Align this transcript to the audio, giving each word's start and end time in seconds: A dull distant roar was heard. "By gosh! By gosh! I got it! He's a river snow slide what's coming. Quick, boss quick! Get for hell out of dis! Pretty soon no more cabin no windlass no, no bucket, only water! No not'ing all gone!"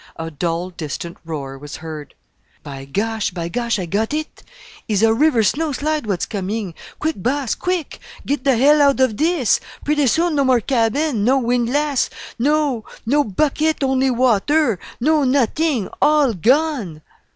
A 0.15 0.31
dull 0.31 0.71
distant 0.71 1.17
roar 1.23 1.59
was 1.59 1.75
heard. 1.75 2.15
"By 2.63 2.85
gosh! 2.85 3.29
By 3.29 3.49
gosh! 3.49 3.77
I 3.77 3.85
got 3.85 4.15
it! 4.15 4.41
He's 4.87 5.03
a 5.03 5.13
river 5.13 5.43
snow 5.43 5.73
slide 5.73 6.07
what's 6.07 6.25
coming. 6.25 6.73
Quick, 6.97 7.21
boss 7.21 7.53
quick! 7.53 7.99
Get 8.25 8.43
for 8.43 8.55
hell 8.55 8.81
out 8.81 8.99
of 8.99 9.15
dis! 9.15 9.59
Pretty 9.85 10.07
soon 10.07 10.33
no 10.33 10.43
more 10.43 10.59
cabin 10.59 11.23
no 11.23 11.37
windlass 11.37 12.09
no, 12.39 12.83
no 13.05 13.23
bucket, 13.23 13.83
only 13.83 14.09
water! 14.09 14.79
No 14.99 15.23
not'ing 15.23 15.87
all 16.01 16.33
gone!" 16.33 17.03